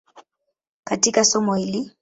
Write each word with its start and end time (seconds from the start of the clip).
katika 0.83 1.25
somo 1.25 1.55
hili. 1.55 1.89